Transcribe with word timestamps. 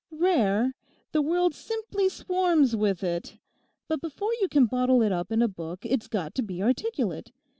'Rare! 0.09 0.73
the 1.11 1.21
world 1.21 1.53
simply 1.53 2.09
swarms 2.09 2.75
with 2.75 3.03
it. 3.03 3.37
But 3.87 4.01
before 4.01 4.31
you 4.41 4.47
can 4.49 4.65
bottle 4.65 5.03
it 5.03 5.11
up 5.11 5.31
in 5.31 5.43
a 5.43 5.47
book 5.47 5.85
it's 5.85 6.07
got 6.07 6.33
to 6.33 6.41
be 6.41 6.59
articulate. 6.63 7.31